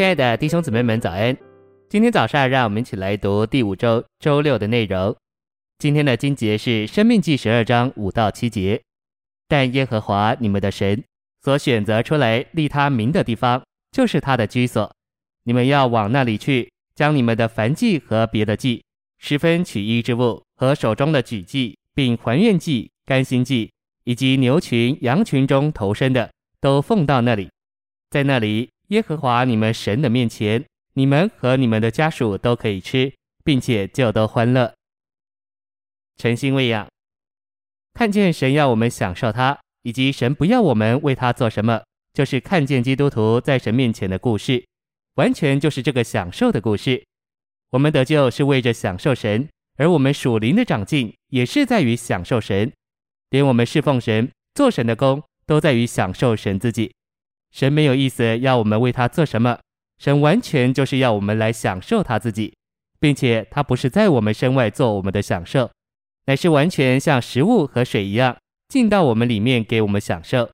[0.00, 1.36] 亲爱的弟兄姊妹们，早安！
[1.90, 5.14] 今天早上，让我们一起来读第五周周六的内容。
[5.76, 8.80] 今天的经节是《生命记》十二章五到七节。
[9.46, 11.04] 但耶和华你们的神
[11.42, 14.90] 所选择出来立他名的地方，就是他的居所。
[15.44, 18.82] 你们要往那里去，将你们的燔祭和别的祭、
[19.18, 23.70] 十分取一之物和手中的举祭，并还愿祭、甘心祭，
[24.04, 27.50] 以及牛群、羊群中投生的，都奉到那里。
[28.08, 33.12] 在那里，耶和华你们神的面前，你们和你们的家属都可以吃，
[33.44, 34.74] 并且就都欢乐。
[36.16, 36.88] 诚心喂养。
[37.94, 41.80] 看见神要我们享受他，以及神不要我们为他做什么，
[42.12, 44.66] 就是看见基督徒在神面前的故事，
[45.14, 47.04] 完全就是这个享受的故事。
[47.70, 52.72] 我们得救是为着享受神，而我们属灵的长进也是在于享受神。
[53.30, 56.92] 连我们侍奉神、做神的工，都在于享受神自己。
[57.50, 59.58] 神没有意思要我们为他做什么，
[59.98, 62.54] 神完全就是要我们来享受他自己，
[62.98, 65.70] 并且他不是在我们身外做我们的享受。
[66.26, 68.36] 乃是完全像食物和水一样
[68.68, 70.48] 进到我们里面给我们享受。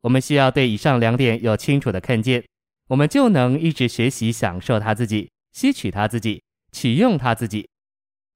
[0.00, 2.42] 我们需要对以上两点有清楚的看见，
[2.88, 7.68] 我们就能一直学习享受他自己，吸取他自己，取用他自己。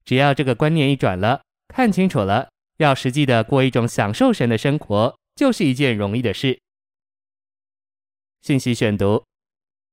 [0.05, 6.59] 只要这个观念一转了，看清楚了，要实际的过一种享受神的生活，就是一件容易的事。
[8.41, 9.23] 信息选读：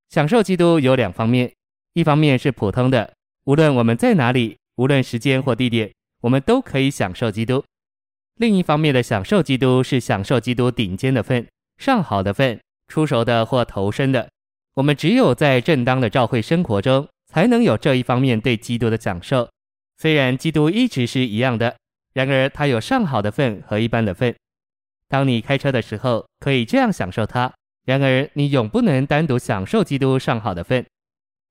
[0.09, 1.51] 享受基督有两方面，
[1.93, 3.13] 一方面是普通的，
[3.45, 5.91] 无论我们在哪里，无论时间或地点。
[6.21, 7.63] 我们都可以享受基督。
[8.39, 14.27] 另一方面的享受基督是享受基督顶尖的份、上好的份、出熟的或投身的。
[14.73, 19.47] 我们只有在正当的教会生活中，才能有这一方面对基督的享受。
[19.97, 21.77] 虽然基督一直是一样的，
[22.13, 24.35] 然而他有上好的份和一般的份。
[25.07, 27.53] 当你开车的时候，可以这样享受他；
[27.87, 30.85] 然而你永不能单独享受基督上好的份。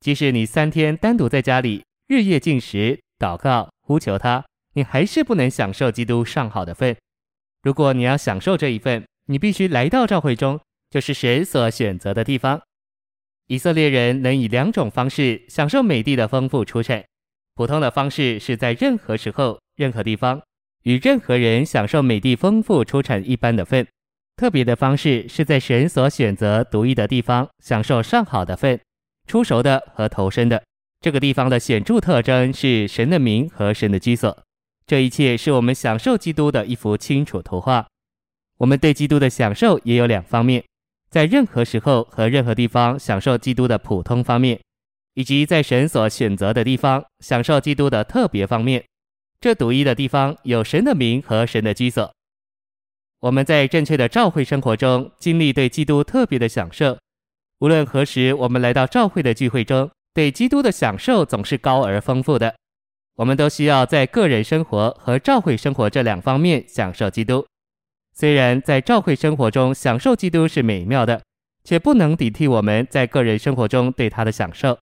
[0.00, 4.44] 即使你三天单独在家里，日夜进食、祷告、呼求他。
[4.74, 6.94] 你还是不能享受基督上好的份。
[7.62, 10.60] 如果你要享受这一份，你必须来到教会中，
[10.90, 12.60] 就是神所选择的地方。
[13.46, 17.02] 以色列人能以两种方式享受美地的丰富出产：
[17.54, 20.42] 普通的方式是在任何时候、任何地方
[20.82, 23.86] 与任何人享受美地丰富出产一般的份；
[24.36, 28.78] 特别的方式是在神所选择独一的地方享受上好的份、
[29.26, 30.62] 出熟的和头生的。
[31.00, 34.36] 这个地方的显著特征是神的名和神的居所。
[34.86, 37.86] 这一切是我们享受基督的一幅清楚图画。
[38.58, 40.62] 我们对基督的享受也有两方面：
[41.10, 44.60] 在任何时候和任何地方享受基督的普通方面，
[45.14, 48.84] 以及在神所选择的地方享受基督的特别方面。
[49.40, 52.12] 这独一的地方有神的名和神的居所。
[53.20, 56.98] 我们在正确的教会生活中经历对基督特别的享受。
[57.60, 62.54] 无论何时，我们来到教会的聚会中，对基督的享受总是高而丰富的。
[63.14, 67.46] 我们都需要在个人生活和教会生活这两方面享受基督。
[68.12, 71.22] 虽然在教会生活中享受基督是美妙的，
[71.64, 74.78] 却不能顶替我们在个人生活中对他的享受。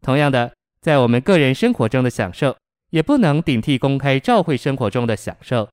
[0.00, 2.56] 同样的，在我们个人生活中的享受，
[2.90, 5.68] 也不能顶替公开教会生活中的享受。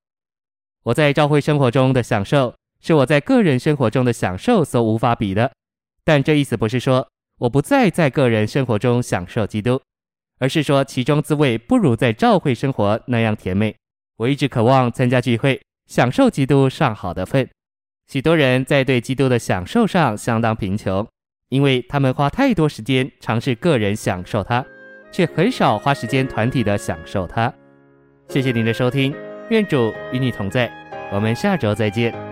[0.84, 5.52] 我在教会生活中的享受，是我在个人生活中的享受所无法比的。
[6.04, 7.08] 但这意思不是说
[7.40, 9.80] 我不再在个人生活中享受基督。
[10.42, 13.76] 而是说，其中滋味不如在教会生活那样甜美。
[14.16, 17.48] 我一直渴望参加聚会，享受基督上好的份。
[18.08, 21.06] 许多人在对基督的享受上相当贫穷，
[21.50, 24.66] 因为他们花太多时间尝试个人享受它，
[25.12, 27.54] 却很少花时间团体的享受它。
[28.30, 29.14] 谢谢您的收听，
[29.50, 30.72] 愿主与你同在，
[31.12, 32.29] 我们下周再见。